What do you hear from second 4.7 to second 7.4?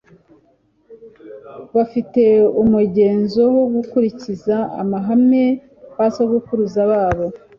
amahame basogokuruza babo